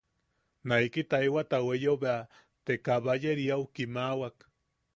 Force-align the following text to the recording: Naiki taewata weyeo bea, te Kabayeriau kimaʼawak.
Naiki 0.67 1.01
taewata 1.11 1.57
weyeo 1.67 1.95
bea, 2.03 2.19
te 2.65 2.73
Kabayeriau 2.85 3.63
kimaʼawak. 3.73 4.37